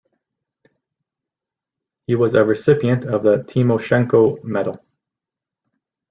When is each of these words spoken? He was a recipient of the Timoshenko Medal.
He 2.07 2.15
was 2.15 2.33
a 2.33 2.43
recipient 2.43 3.05
of 3.05 3.21
the 3.21 3.43
Timoshenko 3.43 4.43
Medal. 4.43 4.83